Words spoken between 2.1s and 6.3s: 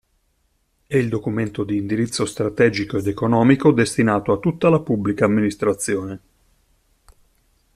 strategico ed economico destinato a tutta la Pubblica Amministrazione.